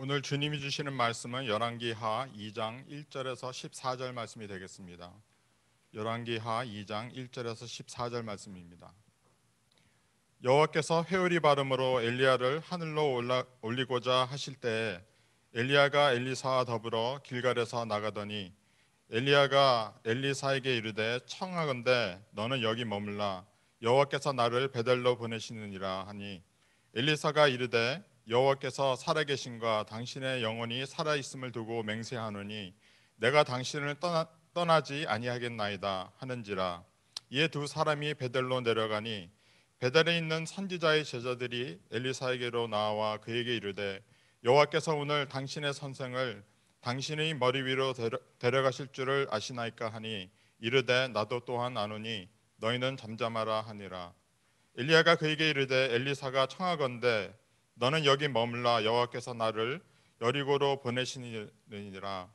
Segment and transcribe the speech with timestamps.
[0.00, 5.12] 오늘 주님이 주시는 말씀은 열왕기하 2장 1절에서 14절 말씀이 되겠습니다.
[5.92, 8.94] 열왕기하 2장 1절에서 14절 말씀입니다.
[10.44, 15.04] 여호와께서 회오리 발음으로 엘리야를 하늘로 올라, 올리고자 하실 때
[15.52, 18.52] 엘리야가 엘리사와 더불어 길갈에서 나가더니
[19.10, 23.44] 엘리야가 엘리사에게 이르되 청하건대 너는 여기 머물라
[23.82, 26.40] 여호와께서 나를 베델로 보내시느니라 하니
[26.94, 32.74] 엘리사가 이르되 여호와께서 살아계신과 당신의 영혼이 살아 있음을 두고 맹세하노니
[33.16, 36.84] 내가 당신을 떠나, 떠나 지 아니하겠나이다 하는지라.
[37.30, 39.30] 이에 두 사람이 베델로 내려가니
[39.78, 44.04] 베델에 있는 선지자의 제자들이 엘리사에게로 나와 그에게 이르되
[44.44, 46.44] 여호와께서 오늘 당신의 선생을
[46.82, 54.12] 당신의 머리 위로 데려, 가실 줄을 아시나이까 하니 이르되 나도 또한 아노니 너희는 잠잠하라 하니라.
[54.76, 57.34] 엘리야가 그에게 이르되 엘리사가 청하건대
[57.80, 59.80] 너는 여기 머물라 여호와께서 나를
[60.20, 62.28] 여리고로 보내시니라.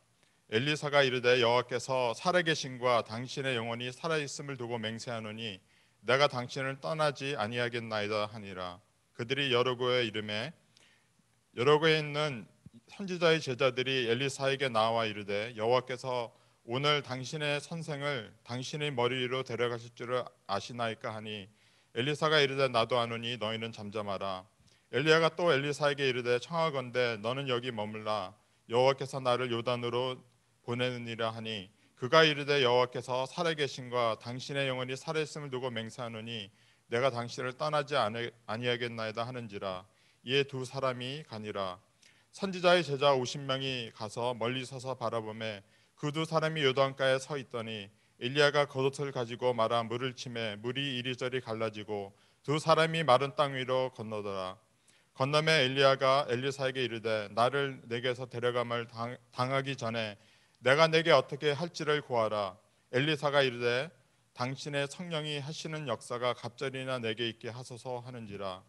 [0.49, 5.59] 엘리사가 이르되 여호와께서 살아계신과 당신의 영혼이 살아 있음을 두고 맹세하노니
[5.99, 8.79] 내가 당신을 떠나지 아니하겠나이다 하니라.
[9.12, 10.53] 그들이 여러고의 이름에
[11.57, 12.48] 여러고에 있는
[12.87, 21.13] 선지자의 제자들이 엘리사에게 나와 이르되 여호와께서 오늘 당신의 선생을 당신의 머리 위로 데려가실 줄을 아시나이까
[21.13, 21.49] 하니
[21.96, 24.52] 엘리사가 이르되 나도 아노니 너희는 잠잠하라
[24.96, 28.36] 엘리야가 또 엘리사에게 이르되 청하건대 너는 여기 머물라.
[28.70, 30.24] 여호와께서 나를 요단으로
[30.62, 36.52] 보내느니라 하니 그가 이르되 여호와께서 살아계신과 당신의 영혼이 살아있음을 두고 맹세하노니
[36.90, 37.96] 내가 당신을 떠나지
[38.46, 39.84] 아니하겠나이다 하는지라.
[40.26, 41.80] 이에 두 사람이 가니라.
[42.32, 45.64] 선지자의 제자 50명이 가서 멀리 서서 바라보매
[45.96, 52.14] 그 두 사람이 요단가에 서 있더니 엘리야가 겉옷을 가지고 말아 물을 치매 물이 이리저리 갈라지고
[52.44, 54.60] 두 사람이 마른 땅 위로 건너더라
[55.13, 60.17] 건너매 엘리야가 엘리사에게 이르되 나를 내게서 데려감을 당, 당하기 전에
[60.59, 62.57] 내가 내게 어떻게 할지를 구하라.
[62.91, 63.91] 엘리사가 이르되
[64.34, 68.63] 당신의 성령이 하시는 역사가 갑자기나 내게 있게 하소서 하는지라.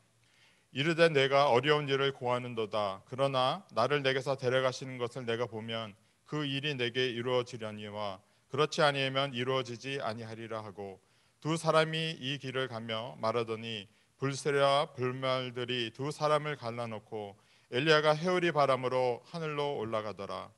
[0.73, 3.05] 이르되 내가 어려운 일을 구하는도다.
[3.07, 5.95] 그러나 나를 내게서 데려가시는 것을 내가 보면
[6.27, 11.01] 그 일이 내게 이루어지려니와 그렇지 아니하면 이루어지지 아니하리라 하고
[11.41, 13.89] 두 사람이 이 길을 가며 말하더니
[14.19, 17.37] 불세와 불말들이 두 사람을 갈라놓고
[17.71, 20.51] 엘리야가 해오리 바람으로 하늘로 올라가더라.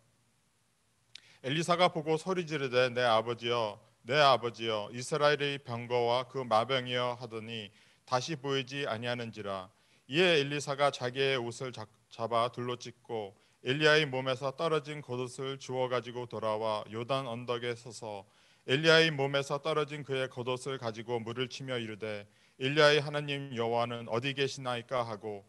[1.43, 7.71] 엘리사가 보고 소리 지르되 내 아버지여 내 아버지여 이스라엘의 병거와 그 마병이여 하더니
[8.05, 9.71] 다시 보이지 아니하는지라
[10.09, 11.73] 이에 엘리사가 자기의 옷을
[12.11, 18.25] 잡아 둘로 찢고 엘리야의 몸에서 떨어진 겉옷을 주워 가지고 돌아와 요단 언덕에 서서
[18.69, 22.29] 엘리야의 몸에서 떨어진 그의 겉옷을 가지고 물을 치며 이르되
[22.59, 25.45] 일리야의 하나님 여호와는 어디 계시나이까 하고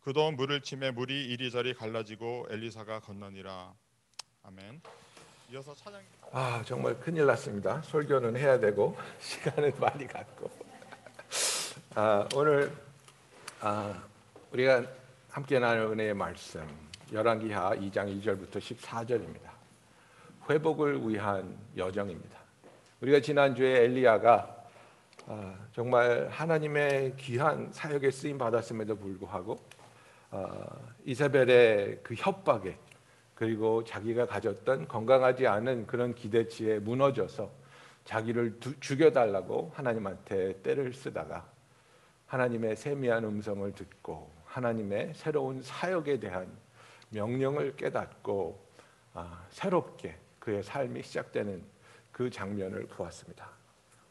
[0.00, 3.74] 그도 물을 치매 물이 이리저리 갈라지고 엘리사가 건너니라
[4.44, 4.80] 아멘.
[5.50, 6.00] 이어서 차장
[6.30, 7.82] 아 정말 큰일 났습니다.
[7.82, 10.48] 설교는 해야 되고 시간은 많이 갔고
[11.96, 12.72] 아, 오늘
[13.60, 14.00] 아,
[14.52, 14.84] 우리가
[15.28, 16.64] 함께 나눌 은혜의 말씀
[17.12, 19.50] 열왕기하 2장 2절부터 14절입니다.
[20.48, 22.38] 회복을 위한 여정입니다.
[23.00, 24.55] 우리가 지난주에 엘리야가 아,
[25.72, 29.56] 정말 하나님의 귀한 사역에 쓰임 받았음에도 불구하고
[30.30, 30.66] 아,
[31.04, 32.78] 이사벨의 그 협박에
[33.34, 37.50] 그리고 자기가 가졌던 건강하지 않은 그런 기대치에 무너져서
[38.04, 41.46] 자기를 두, 죽여달라고 하나님한테 때를 쓰다가
[42.26, 46.48] 하나님의 세미한 음성을 듣고 하나님의 새로운 사역에 대한
[47.10, 48.64] 명령을 깨닫고
[49.14, 51.62] 아, 새롭게 그의 삶이 시작되는
[52.12, 53.55] 그 장면을 보았습니다.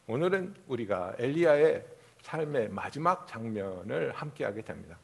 [0.08, 1.84] 오늘은 우리가 엘리야의
[2.22, 4.96] 삶의 마지막 장면을 함께하게 됩니다.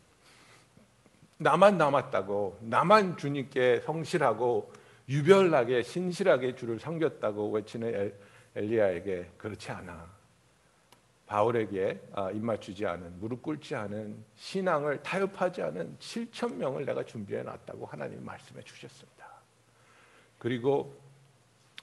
[1.39, 4.73] 나만 남았다고, 나만 주님께 성실하고
[5.09, 8.13] 유별나게 신실하게 주를 섬겼다고 외치는
[8.55, 10.09] 엘리야에게 그렇지 않아.
[11.27, 17.87] 바울에게 아, 입맞추지 않은 무릎 꿇지 않은 신앙을 타협하지 않은 7천 명을 내가 준비해 놨다고
[17.87, 19.27] 하나님 말씀해 주셨습니다.
[20.39, 20.95] 그리고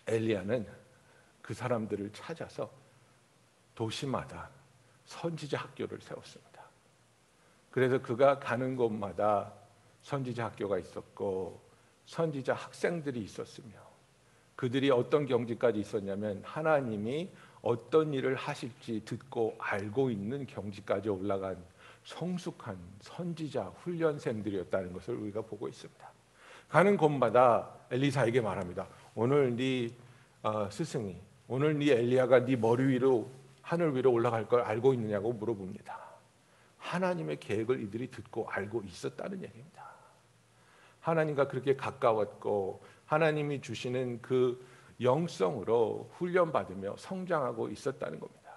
[0.07, 0.67] 엘리야는
[1.41, 2.69] 그 사람들을 찾아서
[3.79, 4.49] 도시마다
[5.05, 6.61] 선지자 학교를 세웠습니다.
[7.71, 9.53] 그래서 그가 가는 곳마다
[10.01, 11.61] 선지자 학교가 있었고
[12.05, 13.69] 선지자 학생들이 있었으며
[14.57, 17.29] 그들이 어떤 경지까지 있었냐면 하나님이
[17.61, 21.55] 어떤 일을 하실지 듣고 알고 있는 경지까지 올라간
[22.03, 26.11] 성숙한 선지자 훈련생들이었다는 것을 우리가 보고 있습니다.
[26.67, 28.89] 가는 곳마다 엘리사에게 말합니다.
[29.15, 29.89] 오늘 네
[30.43, 31.15] 어, 스승이
[31.47, 33.38] 오늘 네 엘리야가 네 머리 위로
[33.69, 35.95] 하늘 위로 올라갈 걸 알고 있느냐고 물어봅니다.
[36.79, 39.91] 하나님의 계획을 이들이 듣고 알고 있었다는 얘기입니다.
[41.01, 44.65] 하나님과 그렇게 가까웠고 하나님이 주시는 그
[44.99, 48.53] 영성으로 훈련받으며 성장하고 있었다는 겁니다.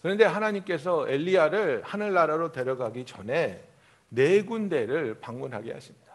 [0.00, 3.62] 그런데 하나님께서 엘리야를 하늘나라로 데려가기 전에
[4.08, 6.14] 네 군데를 방문하게 하십니다.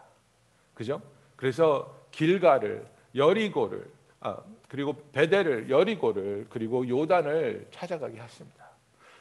[0.74, 1.00] 그죠?
[1.36, 3.88] 그래서 길가를 여리고를
[4.26, 4.36] 아,
[4.68, 8.66] 그리고 베델을 여리고를 그리고 요단을 찾아가게 하십니다.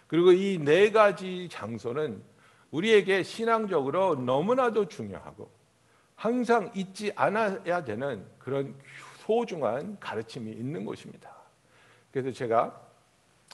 [0.07, 2.23] 그리고 이 네 가지 장소는
[2.71, 5.47] 우리에게 신앙적으로 너무나도 중요하고
[6.15, 8.73] 항상 잊지 않아야 되는 그런
[9.19, 11.29] 소중한 가르침이 있는 곳입니다.
[12.11, 12.81] 그래서 제가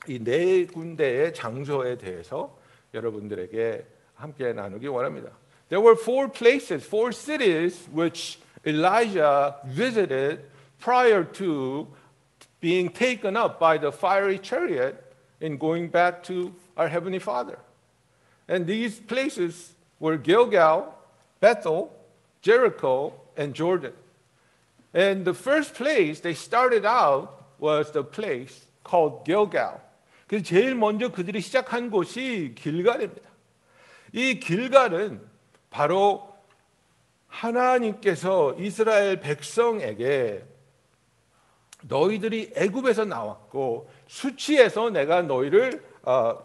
[0.08, 2.58] 이 네 군데의 장소에 대해서
[2.94, 5.32] 여러분들에게 함께 나누기 원합니다.
[5.68, 10.51] There were four places, four cities which Elijah visited
[10.81, 11.87] prior to
[12.61, 15.03] being taken up by the fiery chariot
[15.41, 17.59] in going back to our heavenly Father.
[18.49, 20.95] And these places were Gilgal,
[21.41, 21.93] Bethel,
[22.43, 23.93] Jericho, and Jordan.
[24.95, 29.81] And the first place they started out was the place called Gilgal.
[30.27, 33.29] 그래서 제일 먼저 그들이 시작한 곳이 길갈입니다.
[34.13, 35.21] 이 길갈은
[35.71, 36.35] 바로
[37.29, 40.45] 하나님께서 이스라엘 백성에게
[41.82, 46.38] 너희들이 애굽에서 나왔고 수치에서 내가 너희를 어,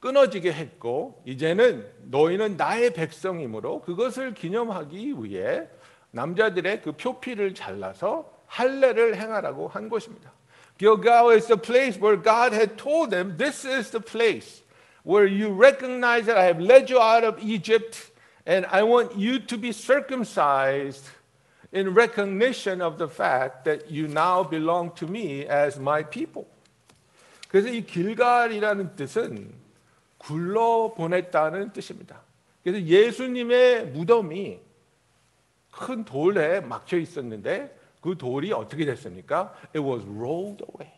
[0.00, 5.68] 끊어지게 했고 이제는 너희는 나의 백성이므로 그것을 기념하기 위해
[6.10, 10.32] 남자들의 그 표피를 잘라서 할례를 행하라고 한 것입니다.
[10.78, 14.62] Gilgal is the place where God had told them, this is the place
[15.04, 18.10] where you recognize that I have led you out of Egypt
[18.46, 21.06] and I want you to be circumcised
[21.71, 26.45] in recognition of the fact that you now belong to me as my people.
[27.49, 29.53] 그래서 이 길갈이라는 뜻은
[30.17, 32.21] 굴러 보냈다는 뜻입니다.
[32.63, 34.59] 그래서 예수님의 무덤이
[35.71, 39.53] 큰 돌에 막혀 있었는데 그 돌이 어떻게 됐습니까?
[39.75, 40.93] It was rolled away.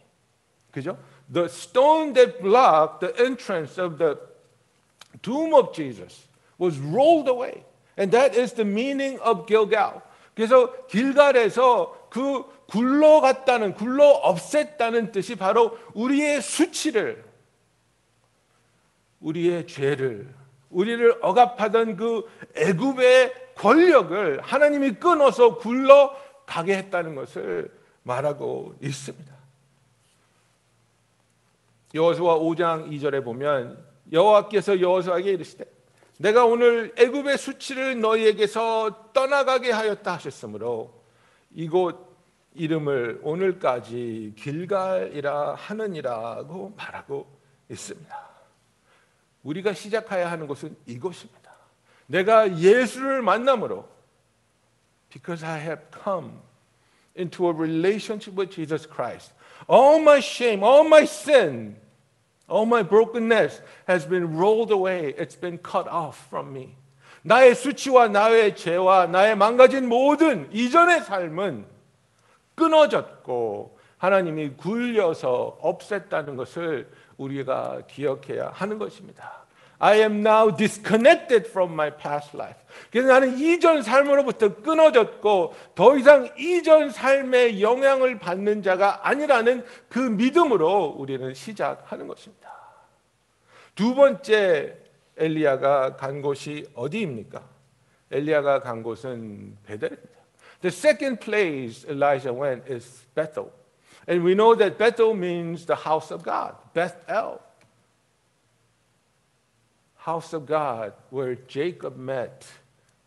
[0.72, 0.98] 그죠?
[1.31, 4.18] The stone that blocked the entrance of the
[5.22, 6.28] tomb of Jesus
[6.60, 7.64] was rolled away.
[7.98, 10.02] And that is the meaning of Gilgal.
[10.35, 17.25] 그래서 길갈에서 그 굴러 갔다는 굴러 없앴다는 뜻이 바로 우리의 수치를
[19.21, 20.35] 우리의 죄를
[20.71, 26.15] 우리를 억압하던 그 애굽의 권력을 하나님이 끊어서 굴러
[26.47, 27.71] 가게 했다는 것을
[28.03, 29.33] 말하고 있습니다.
[31.95, 35.65] 여호수아 5장 2절에 보면 여호와께서 여호수아에게 이르시되
[36.19, 41.03] 내가 오늘 애굽의 수치를 너희에게서 떠나가게 하였다 하셨으므로
[41.53, 42.15] 이곳
[42.55, 47.27] 이름을 오늘까지 길갈이라 하느니라고 말하고
[47.69, 48.25] 있습니다.
[49.43, 51.53] 우리가 시작해야 하는 것은 이것입니다.
[52.07, 53.89] 내가 예수를 만남으로
[55.11, 56.33] because I have come
[57.17, 59.33] into a relationship with Jesus Christ.
[59.69, 61.77] All my shame, all my sin,
[62.49, 65.14] all my brokenness has been rolled away.
[65.17, 66.76] It's been cut off from me.
[67.23, 71.64] 나의 수치와 나의 죄와 나의 망가진 모든 이전의 삶은
[72.55, 79.44] 끊어졌고 하나님이 굴려서 없앴다는 것을 우리가 기억해야 하는 것입니다.
[79.79, 82.59] I am now disconnected from my past life.
[82.91, 90.94] 그래서 나는 이전 삶으로부터 끊어졌고 더 이상 이전 삶의 영향을 받는 자가 아니라는 그 믿음으로
[90.96, 92.53] 우리는 시작하는 것입니다.
[93.75, 94.79] 두 번째
[95.17, 97.43] 엘리야가 간 곳이 어디입니까?
[98.10, 100.15] 엘리야가 간 곳은 베델입니다.
[100.60, 103.51] The second place Elijah went is Bethel.
[104.08, 107.41] And we know that Bethel means the house of God, Bethel.
[110.05, 112.46] House of God, where Jacob met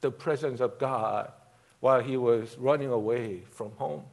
[0.01, 1.31] the presence of God
[1.79, 4.03] while he was running away from home.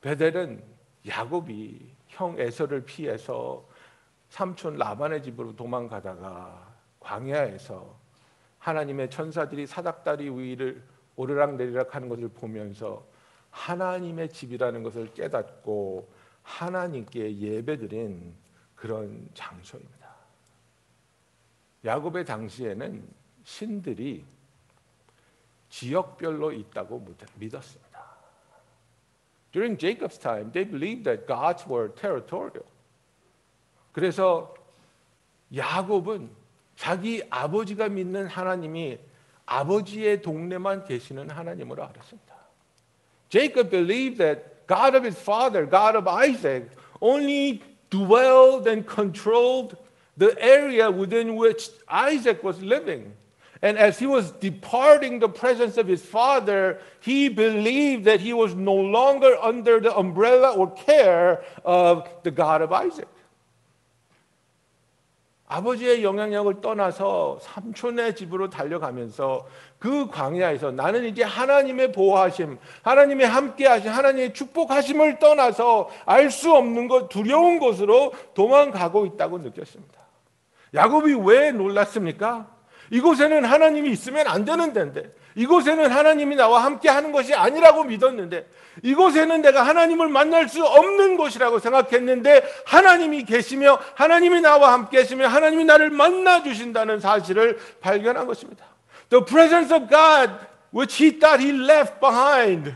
[0.00, 0.62] 베델은
[1.06, 3.66] 야곱이 형 에서를 피해서
[4.28, 7.96] 삼촌 라반의 집으로 도망가다가 광야에서
[8.58, 10.82] 하나님의 천사들이 사닥다리 위를
[11.16, 13.06] 오르락내리락 하는 것을 보면서
[13.50, 18.34] 하나님의 집이라는 것을 깨닫고 하나님께 예배드린
[18.74, 20.05] 그런 장소입니다.
[21.86, 23.08] 야곱의 당시에는
[23.44, 24.24] 신들이
[25.68, 27.86] 지역별로 있다고 믿었습니다.
[29.52, 32.64] During Jacob's time, they believed that gods were territorial.
[33.92, 34.52] 그래서
[35.54, 36.28] 야곱은
[36.74, 38.98] 자기 아버지가 믿는 하나님이
[39.46, 42.36] 아버지의 동네만 계시는 하나님으로 알았습니다.
[43.28, 46.68] Jacob believed that God of his father, God of Isaac,
[47.00, 49.76] only dwelled and controlled
[50.16, 53.12] the area within which Isaac was living.
[53.62, 58.54] And as he was departing the presence of his father, he believed that he was
[58.54, 63.08] no longer under the umbrella or care of the God of Isaac.
[65.48, 69.46] 아버지의 영향력을 떠나서 삼촌의 집으로 달려가면서
[69.78, 77.08] 그 광야에서 나는 이제 하나님의 보호하심, 하나님의 함께하심, 하나님의 축복하심을 떠나서 알 수 없는 것,
[77.08, 80.05] 두려운 곳으로 도망가고 있다고 느꼈습니다.
[80.74, 82.46] 야곱이 왜 놀랐습니까?
[82.90, 88.48] 이곳에는 하나님이 있으면 안 되는 데인데, 이곳에는 하나님이 나와 함께 하는 것이 아니라고 믿었는데,
[88.82, 95.64] 이곳에는 내가 하나님을 만날 수 없는 곳이라고 생각했는데, 하나님이 계시며, 하나님이 나와 함께 계시며, 하나님이
[95.64, 98.64] 나를 만나 주신다는 사실을 발견한 것입니다.
[99.10, 100.32] The presence of God,
[100.72, 102.74] which he thought he left behind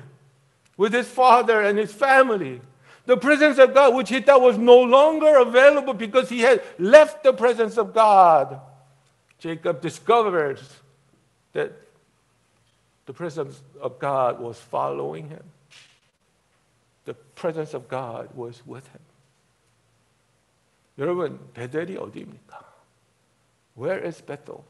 [0.78, 2.60] with his father and his family.
[3.09, 7.23] The presence of God, which he thought was no longer available because he had left
[7.23, 8.59] the presence of God.
[9.39, 10.61] Jacob discovers
[11.53, 11.71] that
[13.05, 15.43] the presence of God was following him.
[17.05, 19.01] The presence of God was with him.
[20.97, 22.63] 여러분, 베델이 어디입니까?
[23.75, 24.63] Where is Bethel?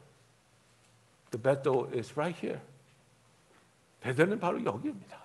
[1.30, 2.60] The Bethel is right here.
[4.00, 5.19] 베델은 바로 여기입니다.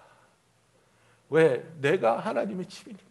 [1.31, 1.65] 왜?
[1.81, 3.07] 내가 하나님의 집이니까.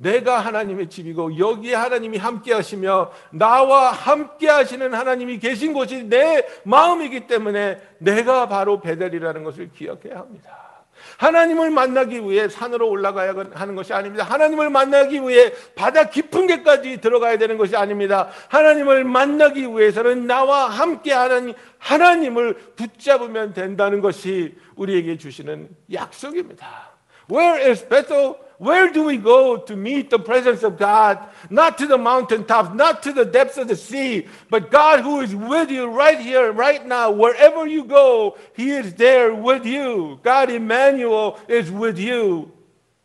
[0.00, 7.26] 내가 하나님의 집이고 여기에 하나님이 함께 하시며 나와 함께 하시는 하나님이 계신 곳이 내 마음이기
[7.26, 10.70] 때문에 내가 바로 베델이라는 것을 기억해야 합니다.
[11.18, 14.24] 하나님을 만나기 위해 산으로 올라가야 하는 것이 아닙니다.
[14.24, 18.30] 하나님을 만나기 위해 바다 깊은 데까지 들어가야 되는 것이 아닙니다.
[18.48, 26.89] 하나님을 만나기 위해서는 나와 함께 하나님, 하나님을 붙잡으면 된다는 것이 우리에게 주시는 약속입니다.
[27.29, 28.39] Where is Bethel?
[28.57, 31.19] Where do we go to meet the presence of God?
[31.49, 35.35] Not to the mountaintops, not to the depths of the sea, but God who is
[35.35, 37.11] with you right here, right now.
[37.11, 40.19] Wherever you go, He is there with you.
[40.23, 42.51] God Emmanuel is with you.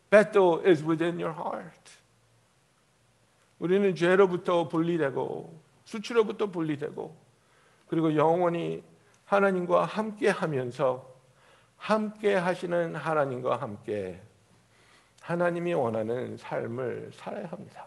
[0.09, 1.75] Bethel is within your heart.
[3.61, 7.15] 우리는 죄로부터 분리되고 수치로부터 분리되고
[7.89, 8.83] 그리고 영원히
[9.27, 11.07] 하나님과 함께 하면서
[11.86, 14.20] 함께 하시는 하나님과 함께
[15.22, 17.86] 하나님이 원하는 삶을 살아야 합니다.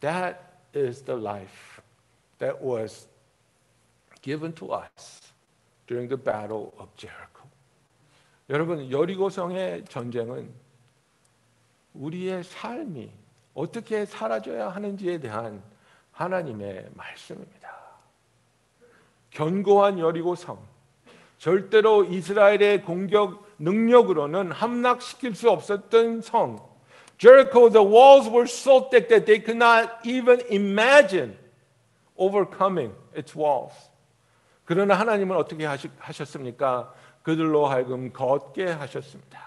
[0.00, 0.38] That
[0.76, 1.82] is the life
[2.40, 3.08] that was
[4.20, 5.32] given to us
[5.86, 7.48] during the battle of Jericho.
[8.50, 10.52] 여러분, 여리고성의 전쟁은
[11.94, 13.10] 우리의 삶이
[13.54, 15.62] 어떻게 사라져야 하는지에 대한
[16.12, 17.78] 하나님의 말씀입니다.
[19.30, 20.73] 견고한 여리고성,
[21.44, 26.58] 절대로 이스라엘의 공격 능력으로는 함락시킬 수 없었던 성.
[27.18, 31.36] Jericho, the walls were so thick that they could not even imagine
[32.16, 33.74] overcoming its walls.
[34.64, 35.66] 그러나 하나님은 어떻게
[35.98, 36.94] 하셨습니까?
[37.22, 39.38] 그들로 하여금 걷게 하셨습니다.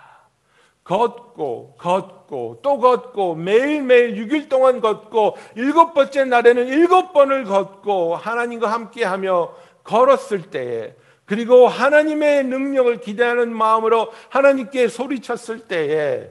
[0.84, 8.72] 걷고 걷고 또 걷고 매일매일 6일 동안 걷고 일곱 번째 날에는 일곱 번을 걷고 하나님과
[8.72, 9.52] 함께하며
[9.84, 10.96] 걸었을 때에
[11.27, 16.31] 그리고 하나님의 능력을 기대하는 마음으로 하나님께 소리쳤을 때에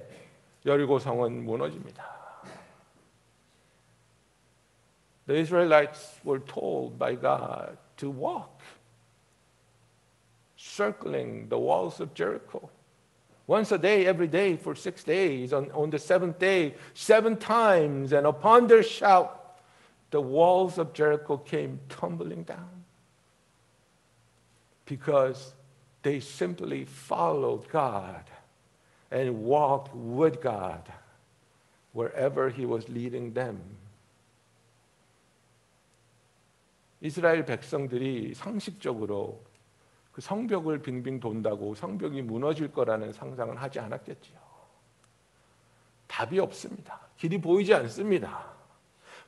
[0.65, 2.11] 여리고성은 무너집니다.
[5.27, 8.61] The Israelites were told by God to walk,
[10.57, 12.69] circling the walls of Jericho.
[13.47, 15.53] Once a day, every day, for six days.
[15.53, 18.13] On, on the seventh day, seven times.
[18.13, 19.57] And upon their shout,
[20.11, 22.81] the walls of Jericho came tumbling down
[24.86, 25.54] Because
[26.02, 28.24] they simply followed God
[29.10, 30.90] and walked with God
[31.92, 33.60] wherever He was leading them.
[37.00, 39.44] 이스라엘 백성들이 상식적으로
[40.12, 44.38] 그 성벽을 빙빙 돈다고 성벽이 무너질 거라는 상상은 하지 않았겠지요.
[46.06, 47.00] 답이 없습니다.
[47.18, 48.50] 길이 보이지 않습니다.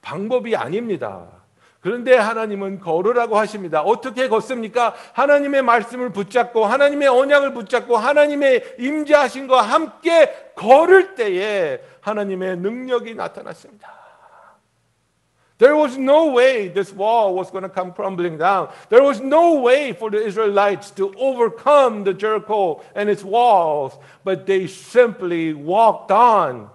[0.00, 1.42] 방법이 아닙니다.
[1.80, 3.82] 그런데 하나님은 걸으라고 하십니다.
[3.82, 4.94] 어떻게 걷습니까?
[5.12, 13.99] 하나님의 말씀을 붙잡고 하나님의 언약을 붙잡고 하나님의 임재하신과 함께 걸을 때에 하나님의 능력이 나타났습니다.
[15.58, 18.68] There was no way this wall was going to come crumbling down.
[18.90, 24.47] There was no way for the Israelites to overcome the Jericho and its walls, but
[24.47, 26.70] they simply walked on.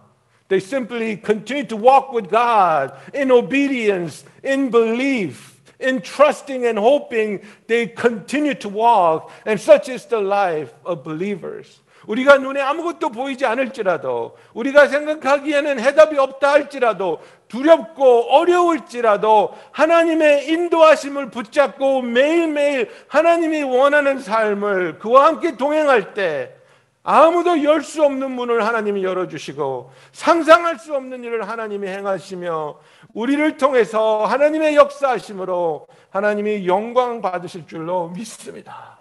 [0.49, 7.41] They simply continued to walk with God in obedience, in belief, in trusting and hoping.
[7.67, 11.79] They continue to walk, and such is the life of believers.
[12.07, 22.01] 우리가 눈에 아무것도 보이지 않을지라도 우리가 생각하기에는 해답이 없다 할지라도 두렵고 어려울지라도 하나님의 인도하심을 붙잡고
[22.01, 26.55] 매일매일 하나님이 원하는 삶을 그와 함께 동행할 때
[27.02, 32.78] 아무도 열 수 없는 문을 하나님이 열어주시고 상상할 수 없는 일을 하나님이 행하시며
[33.14, 38.98] 우리를 통해서 하나님의 역사하심으로 하나님이 영광 받으실 줄로 믿습니다.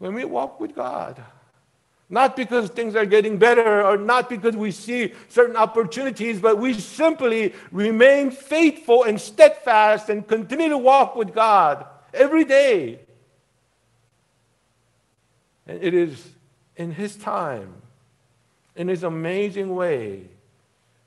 [0.00, 1.20] When we walk with God,
[2.08, 6.74] not because things are getting better or not because we see certain opportunities, but we
[6.74, 11.84] simply remain faithful and steadfast and continue to walk with God
[12.14, 13.00] every day.
[15.66, 16.33] And it is
[16.76, 17.72] in His time,
[18.76, 20.28] in His amazing way,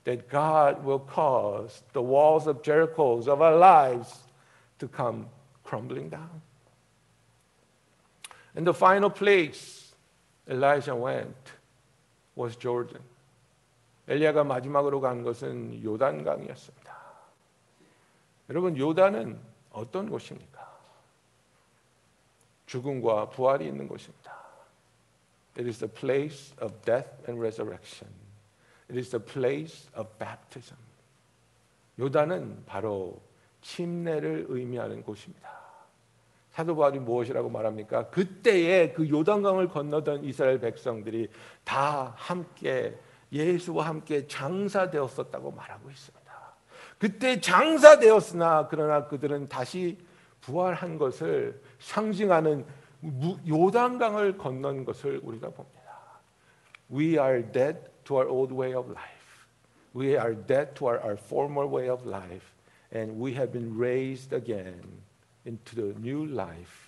[0.04, 4.20] that God will cause the walls of Jericho of our lives
[4.80, 5.28] to come
[5.64, 6.42] crumbling down.
[8.56, 9.94] And the final place
[10.50, 11.36] Elijah went
[12.36, 13.02] was Jordan.
[14.08, 16.94] 엘리야가 마지막으로 간 것은 요단강이었습니다.
[18.50, 19.40] 여러분 요단은
[19.72, 20.74] 어떤 곳입니까?
[22.66, 24.27] 죽음과 부활이 있는 곳입니다.
[25.59, 28.09] It is the place of death and resurrection.
[28.89, 30.79] It is the place of baptism.
[31.99, 33.21] 요단은 바로
[33.61, 35.59] 침례를 의미하는 곳입니다.
[36.51, 38.09] 사도 바울이 무엇이라고 말합니까?
[38.11, 41.29] 그때에 그 요단강을 건너던 이스라엘 백성들이
[41.65, 42.99] 다 함께
[43.33, 46.29] 예수와 함께 장사되었었다고 말하고 있습니다.
[46.99, 49.99] 그때 장사되었으나 그러나 그들은 다시
[50.41, 52.65] 부활한 것을 상징하는
[53.48, 55.84] 요단강을 건넌 것을 우리가 봅니다.
[56.90, 59.48] We are dead to our old way of life.
[59.94, 62.54] We are dead to our, our former way of life.
[62.92, 65.02] And we have been raised again
[65.46, 66.87] into the new life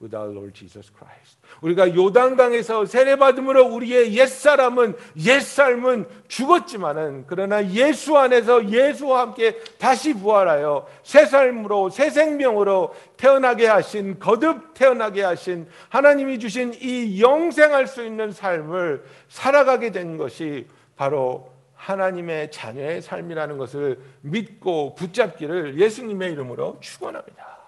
[0.00, 1.38] with our Lord Jesus Christ.
[1.60, 11.26] 우리가 요단강에서 세례받음으로 우리의 옛사람은 옛삶은 죽었지만은 그러나 예수 안에서 예수와 함께 다시 부활하여 새
[11.26, 19.04] 삶으로 새 생명으로 태어나게 하신 거듭 태어나게 하신 하나님이 주신 이 영생할 수 있는 삶을
[19.28, 27.59] 살아가게 된 것이 바로 하나님의 자녀의 삶이라는 것을 믿고 붙잡기를 예수님의 이름으로 축원합니다.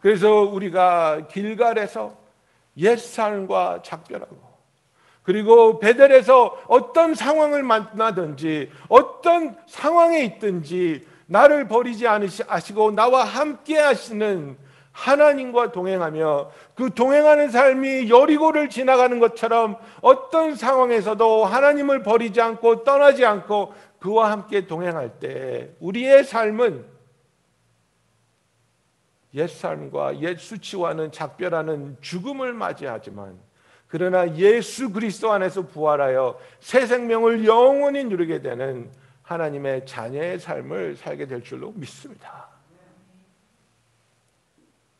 [0.00, 2.16] 그래서 우리가 길갈에서
[2.76, 4.50] 옛삶과 작별하고
[5.22, 14.56] 그리고 베델에서 어떤 상황을 만나든지 어떤 상황에 있든지 나를 버리지 않으시고 나와 함께 하시는
[14.92, 23.72] 하나님과 동행하며 그 동행하는 삶이 여리고를 지나가는 것처럼 어떤 상황에서도 하나님을 버리지 않고 떠나지 않고
[24.00, 26.84] 그와 함께 동행할 때 우리의 삶은
[29.33, 33.37] 옛삶과 옛 수치와는 작별하는 죽음을 맞이하지만
[33.87, 38.89] 그러나 예수 그리스도 안에서 부활하여 새 생명을 영원히 누리게 되는
[39.23, 42.49] 하나님의 자녀의 삶을 살게 될 줄로 믿습니다.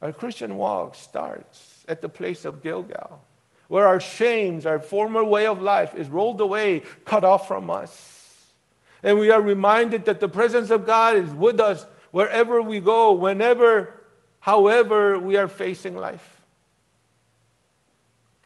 [0.02, 3.22] Our Christian walk starts at the place of Gilgal,
[3.70, 8.54] where our shames, our former way of life is rolled away, cut off from us.
[9.02, 13.14] And we are reminded that the presence of God is with us wherever we go,
[13.14, 13.94] whenever
[14.41, 16.41] however we are facing life.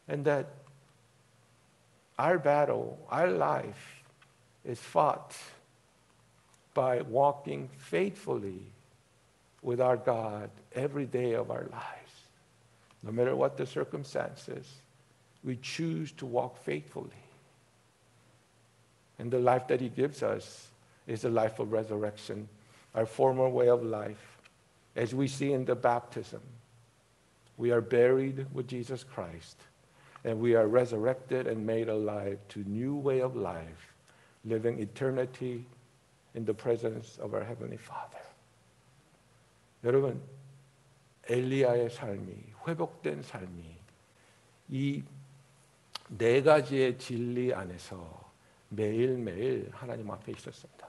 [0.06, 0.50] And that
[2.18, 4.02] our battle, our life,
[4.64, 5.34] is fought
[6.74, 8.60] by walking faithfully
[9.62, 12.12] with our God every day of our lives.
[13.02, 14.70] No matter what the circumstances,
[15.42, 17.10] we choose to walk faithfully.
[19.18, 20.68] And the life that He gives us
[21.06, 22.48] is a life of resurrection,
[22.94, 24.33] our former way of life
[24.95, 26.41] as we see in the baptism,
[27.57, 29.57] we are buried with Jesus Christ
[30.23, 33.93] and we are resurrected and made alive to new way of life,
[34.45, 35.65] living eternity
[36.35, 38.19] in the presence of our heavenly Father.
[39.83, 40.21] 여러분,
[41.29, 42.33] 엘리야의 삶이
[42.67, 43.77] 회복된 삶이
[44.69, 45.03] 이
[46.09, 48.31] 네 가지의 진리 안에서
[48.69, 50.87] 매일매일 하나님 앞에 있었습니다.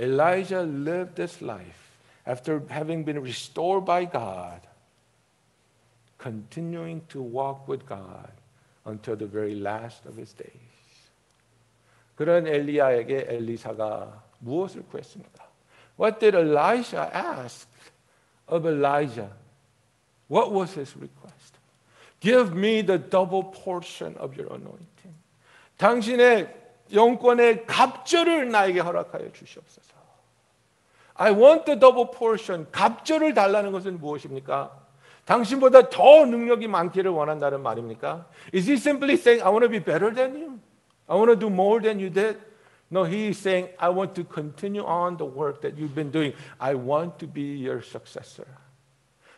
[0.00, 1.83] Elijah lived this life
[2.26, 4.60] after having been restored by God,
[6.18, 8.30] continuing to walk with God
[8.84, 10.50] until the very last of his days.
[12.16, 15.48] 그런 엘리야에게 엘리사가 무엇을 구했습니까?
[15.96, 17.68] What did Elisha ask
[18.46, 19.30] of Elijah?
[20.28, 21.58] What was his request?
[22.20, 25.14] Give me the double portion of your anointing.
[25.78, 26.54] 당신의
[26.92, 29.93] 영권의 갑절을 나에게 허락하여 주시옵소서.
[31.14, 32.66] I want the double portion.
[32.72, 34.70] 갑절을 달라는 것은 무엇입니까?
[35.24, 38.26] 당신보다 더 능력이 많기를 원한다는 말입니까?
[38.54, 40.58] Is he simply saying I want to be better than you?
[41.06, 42.38] I want to do more than you did?
[42.90, 46.32] No, he is saying I want to continue on the work that you've been doing.
[46.58, 48.48] I want to be your successor.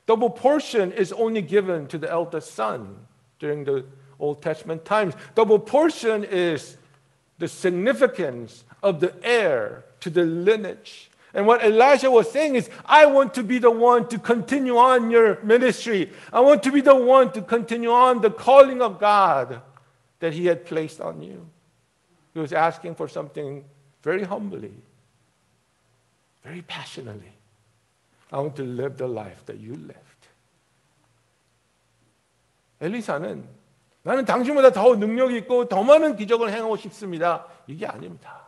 [0.07, 3.07] Double portion is only given to the eldest son
[3.39, 3.85] during the
[4.19, 5.15] Old Testament times.
[5.35, 6.79] Double portion is
[7.39, 11.11] the significance of the heir to the lineage.
[11.37, 15.11] And what Elijah was saying is, I want to be the one to continue on
[15.11, 16.13] your ministry.
[16.33, 19.63] I want to be the one to continue on the calling of God
[20.21, 21.49] that He had placed on you.
[22.35, 23.65] He was asking for something
[24.03, 24.73] very humbly,
[26.45, 27.33] very passionately.
[28.31, 29.99] I want to live the life that you lived.
[32.81, 33.47] 엘리사는
[34.03, 37.47] 나는 당신보다 더 능력이 있고 더 많은 기적을 행하고 싶습니다.
[37.67, 38.46] 이게 아닙니다.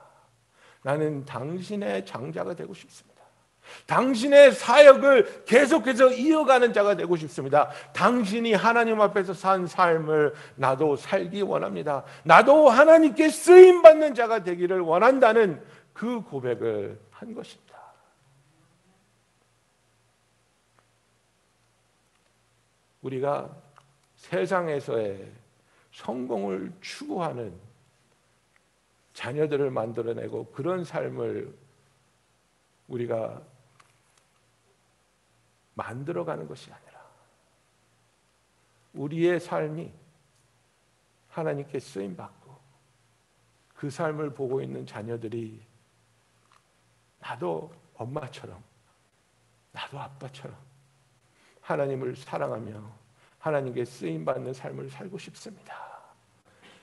[0.84, 3.20] 나는 당신의 장자가 되고 싶습니다.
[3.86, 7.70] 당신의 사역을 계속해서 이어가는 자가 되고 싶습니다.
[7.94, 12.04] 당신이 하나님 앞에서 산 삶을 나도 살기 원합니다.
[12.24, 15.64] 나도 하나님께 쓰임 받는 자가 되기를 원한다는
[15.94, 17.70] 그 고백을 한 것입니다.
[23.02, 23.50] 우리가
[24.16, 25.32] 세상에서의
[25.94, 27.54] 성공을 추구하는
[29.20, 31.54] 자녀들을 만들어내고 그런 삶을
[32.88, 33.46] 우리가
[35.74, 37.02] 만들어가는 것이 아니라
[38.94, 39.92] 우리의 삶이
[41.28, 42.58] 하나님께 쓰임 받고
[43.76, 45.66] 그 삶을 보고 있는 자녀들이
[47.20, 48.64] 나도 엄마처럼
[49.74, 50.56] 나도 아빠처럼
[51.60, 52.90] 하나님을 사랑하며
[53.40, 55.89] 하나님께 쓰임 받는 삶을 살고 싶습니다.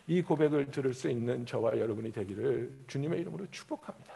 [0.08, 4.14] 이 고백을 들을 수 있는 저와 여러분이 되기를 주님의 이름으로 축복합니다.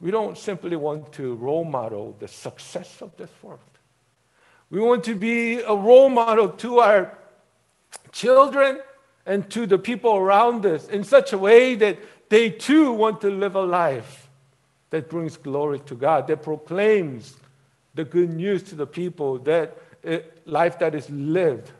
[0.00, 3.60] We don't simply want to role model the success of this world.
[4.70, 7.16] We want to be a role model to our
[8.12, 8.80] children
[9.24, 13.30] and to the people around us in such a way that they too want to
[13.30, 14.28] live a life
[14.90, 17.36] that brings glory to God, that proclaims
[17.94, 19.76] the good news to the people, that
[20.44, 21.70] life that is lived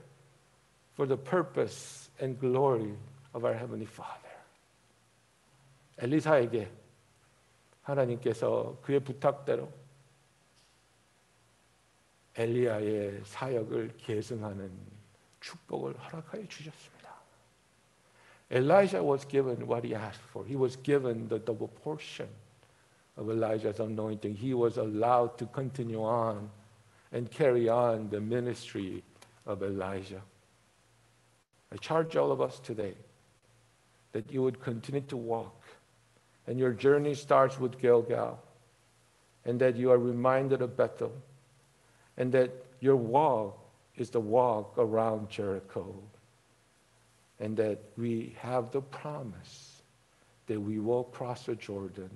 [0.95, 2.95] for the purpose and glory
[3.35, 4.31] of our Heavenly Father.
[5.99, 6.71] 엘리사에게
[7.83, 9.73] 하나님께서 그의 부탁대로
[12.37, 14.71] 엘리야의 사역을 계승하는
[15.41, 16.97] 축복을 허락하여 주셨습니다.
[18.51, 20.47] Elijah was given what he asked for.
[20.47, 22.29] He was given the double portion
[23.17, 24.37] of Elijah's anointing.
[24.37, 26.51] He was allowed to continue on
[27.13, 29.03] and carry on the ministry
[29.47, 30.23] of Elijah.
[31.73, 32.95] I charge all of us today
[34.13, 35.63] that you would continue to walk,
[36.47, 38.39] and your journey starts with Gilgal,
[39.45, 41.13] and that you are reminded of Bethel,
[42.17, 43.59] and that your walk
[43.97, 45.95] is the walk around Jericho,
[47.41, 49.83] and that we have the promise
[50.47, 52.11] that we will cross the Jordan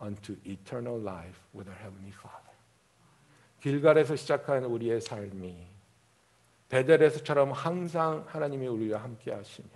[0.00, 2.34] unto eternal life with our Heavenly Father.
[3.60, 5.71] 길갈에서 시작한 우리의 삶이
[6.69, 9.67] 베델에서처럼 항상 하나님이 우리와 함께 하시며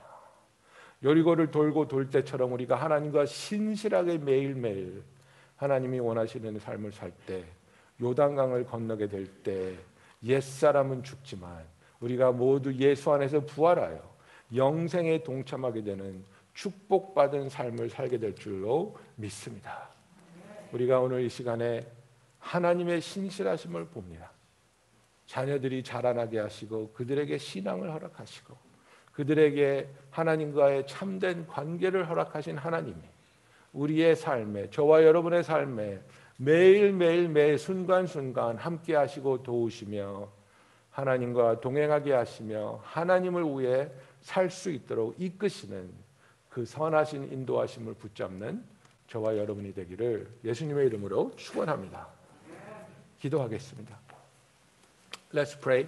[1.03, 5.03] 여리고를 돌고 돌 때처럼 우리가 하나님과 신실하게 매일매일
[5.57, 7.43] 하나님이 원하시는 삶을 살 때
[8.01, 9.75] 요단강을 건너게 될 때
[10.23, 11.63] 옛사람은 죽지만
[11.99, 14.17] 우리가 모두 예수 안에서 부활하여
[14.55, 16.23] 영생에 동참하게 되는
[16.53, 19.89] 축복받은 삶을 살게 될 줄로 믿습니다.
[20.71, 21.85] 우리가 오늘 이 시간에
[22.39, 24.31] 하나님의 신실하심을 봅니다.
[25.27, 28.57] 자녀들이 자라나게 하시고 그들에게 신앙을 허락하시고
[29.11, 33.01] 그들에게 하나님과의 참된 관계를 허락하신 하나님이
[33.73, 36.01] 우리의 삶에 저와 여러분의 삶에
[36.37, 40.29] 매일매일 매 순간순간 함께 하시고 도우시며
[40.91, 43.89] 하나님과 동행하게 하시며 하나님을 위해
[44.21, 45.89] 살 수 있도록 이끄시는
[46.49, 48.63] 그 선하신 인도하심을 붙잡는
[49.07, 52.07] 저와 여러분이 되기를 예수님의 이름으로 축원합니다.
[53.19, 54.06] 기도하겠습니다.
[55.36, 55.86] Let's pray.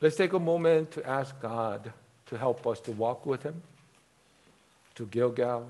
[0.00, 1.92] Let's take a moment to ask God
[2.26, 3.62] to help us to walk with Him
[4.96, 5.68] to Gilgal,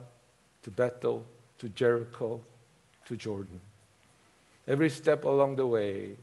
[0.63, 1.25] to Bethel,
[1.59, 2.41] to Jericho,
[3.07, 3.61] to Jordan.
[4.67, 6.17] Every step along the way,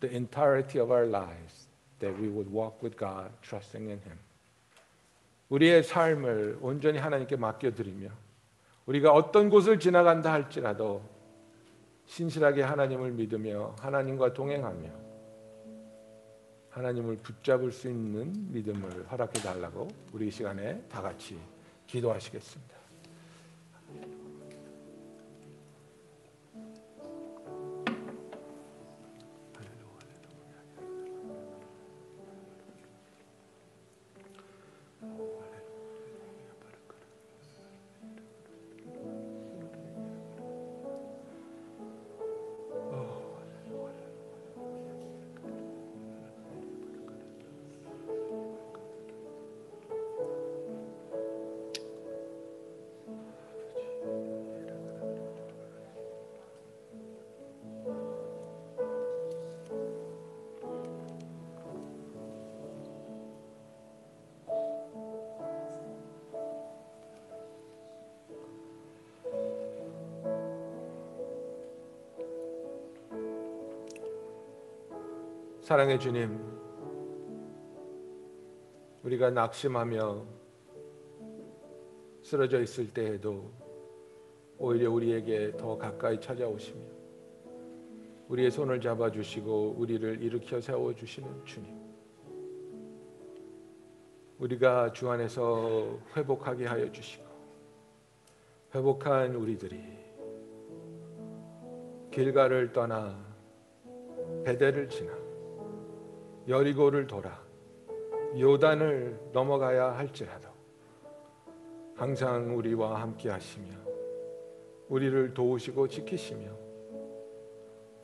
[0.00, 1.66] the entirety of our lives,
[2.00, 4.18] that we would walk with God, trusting in Him.
[5.50, 8.10] 우리의 삶을 온전히 하나님께 맡겨드리며
[8.84, 11.02] 우리가 어떤 곳을 지나간다 할지라도
[12.05, 14.89] 신실하게 하나님을 믿으며 하나님과 동행하며
[16.69, 21.39] 하나님을 붙잡을 수 있는 믿음을 허락해 달라고 우리 이 시간에 다 같이
[21.87, 22.82] 기도하시겠습니다.
[75.63, 76.37] 사랑의 주님,
[79.01, 80.25] 우리가 낙심하며
[82.21, 83.49] 쓰러져 있을 때에도
[84.57, 86.81] 오히려 우리에게 더 가까이 찾아오시며
[88.27, 91.81] 우리의 손을 잡아 주시고 우리를 일으켜 세워 주시는 주님.
[94.39, 97.23] 우리가 주 안에서 회복하게 하여 주시고
[98.75, 99.81] 회복한 우리들이
[102.11, 103.17] 길가를 떠나
[104.43, 105.22] 베델을 지나
[106.47, 107.41] 여리고를 돌아
[108.37, 110.49] 요단을 넘어가야 할지라도
[111.95, 113.67] 항상 우리와 함께 하시며
[114.89, 116.49] 우리를 도우시고 지키시며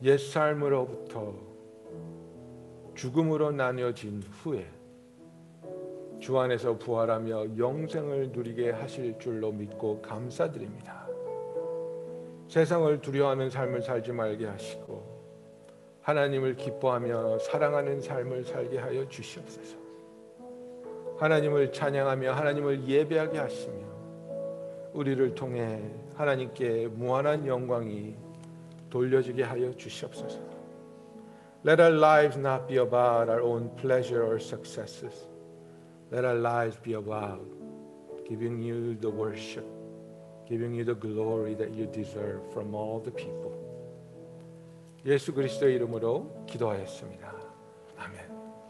[0.02, 1.34] 옛 삶으로부터
[2.94, 4.66] 죽음으로 나뉘어진 후에
[6.20, 11.08] 주 안에서 부활하며 영생을 누리게 하실 줄로 믿고 감사드립니다.
[12.48, 15.09] 세상을 두려워하는 삶을 살지 말게 하시고
[16.10, 19.76] 하나님을 기뻐하며 사랑하는 삶을 살게 하여 주시옵소서.
[21.18, 23.86] 하나님을 찬양하며 하나님을 예배하게 하시며
[24.92, 25.80] 우리를 통해
[26.16, 28.16] 하나님께 무한한 영광이
[28.90, 30.40] 돌려지게 하여 주시옵소서.
[31.64, 35.28] Let our lives not be about our own pleasure or successes.
[36.10, 37.46] Let our lives be about
[38.28, 39.66] giving you the worship,
[40.48, 43.59] giving you the glory that you deserve from all the people.
[45.06, 47.34] 예수 그리스도의 이름으로 기도하였습니다.
[47.96, 48.39] 아멘.